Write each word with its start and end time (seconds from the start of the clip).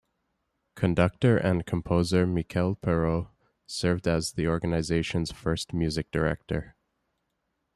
Conductor 0.73 1.37
and 1.37 1.63
composer 1.63 2.25
Michel 2.25 2.73
Perrault 2.73 3.27
served 3.67 4.07
as 4.07 4.31
the 4.33 4.47
organization's 4.47 5.31
first 5.31 5.73
music 5.73 6.09
director. 6.09 6.75